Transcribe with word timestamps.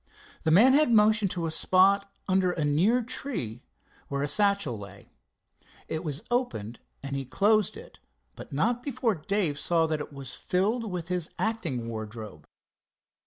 The 0.41 0.49
man 0.49 0.73
had 0.73 0.91
motioned 0.91 1.29
to 1.29 1.45
a 1.45 1.51
spot 1.51 2.11
under 2.27 2.51
a 2.53 2.65
near 2.65 3.03
tree 3.03 3.61
where 4.07 4.23
a 4.23 4.27
satchel 4.27 4.79
lay. 4.79 5.11
It 5.87 6.03
was 6.03 6.23
open 6.31 6.79
and 7.03 7.15
he 7.15 7.23
closed 7.23 7.77
it, 7.77 7.99
but 8.35 8.51
not 8.51 8.81
before 8.81 9.13
Dave 9.13 9.59
saw 9.59 9.85
that 9.85 9.99
it 10.01 10.11
was 10.11 10.33
filled 10.33 10.89
with 10.91 11.09
his 11.09 11.29
acting 11.37 11.87
wardrobe. 11.87 12.47